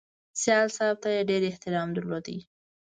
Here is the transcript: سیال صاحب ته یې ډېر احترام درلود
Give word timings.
سیال 0.41 0.67
صاحب 0.77 0.97
ته 1.03 1.09
یې 1.15 1.21
ډېر 1.29 1.41
احترام 1.49 1.89
درلود 1.95 2.25